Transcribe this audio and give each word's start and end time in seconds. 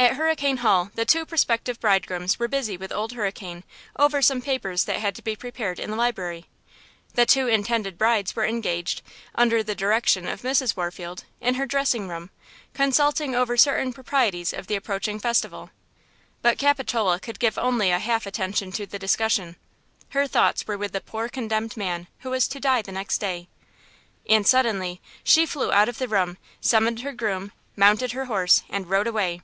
At 0.00 0.14
Hurricane 0.14 0.58
Hall 0.58 0.92
the 0.94 1.04
two 1.04 1.26
prospective 1.26 1.80
bridegrooms 1.80 2.38
were 2.38 2.46
busy 2.46 2.76
with 2.76 2.92
Old 2.92 3.12
Hurricane 3.12 3.64
over 3.98 4.22
some 4.22 4.40
papers 4.40 4.84
that 4.84 5.00
had 5.00 5.12
to 5.16 5.22
be 5.22 5.34
prepared 5.34 5.80
in 5.80 5.90
the 5.90 5.96
library. 5.96 6.46
The 7.14 7.26
two 7.26 7.48
intended 7.48 7.98
brides 7.98 8.36
were 8.36 8.44
engaged, 8.46 9.02
under 9.34 9.60
the 9.62 9.74
direction 9.74 10.28
of 10.28 10.42
Mrs. 10.42 10.76
Warfield, 10.76 11.24
in 11.40 11.56
her 11.56 11.66
dressing 11.66 12.06
room, 12.06 12.30
consulting 12.74 13.34
over 13.34 13.56
certain 13.56 13.92
proprieties 13.92 14.52
of 14.54 14.68
the 14.68 14.76
approaching 14.76 15.18
festival. 15.18 15.70
But 16.42 16.58
Capitola 16.58 17.18
could 17.18 17.40
give 17.40 17.58
only 17.58 17.90
a 17.90 17.98
half 17.98 18.24
attention 18.24 18.70
to 18.72 18.86
the 18.86 19.00
discussion. 19.00 19.56
Her 20.10 20.28
thoughts 20.28 20.64
were 20.66 20.78
with 20.78 20.92
the 20.92 21.00
poor 21.00 21.28
condemned 21.28 21.76
man 21.76 22.06
who 22.20 22.30
was 22.30 22.46
to 22.48 22.60
die 22.60 22.82
the 22.82 22.92
next 22.92 23.18
day. 23.18 23.48
And 24.30 24.46
suddenly 24.46 25.00
she 25.24 25.44
flew 25.44 25.72
out 25.72 25.88
of 25.88 25.98
the 25.98 26.08
room, 26.08 26.38
summoned 26.60 27.00
her 27.00 27.12
groom, 27.12 27.50
mounted 27.74 28.12
her 28.12 28.26
horse, 28.26 28.62
and 28.70 28.88
rode 28.88 29.08
away. 29.08 29.42